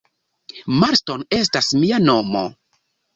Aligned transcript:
Marston 0.83 1.25
estas 1.39 1.69
mia 1.83 1.99
nomo. 2.07 2.43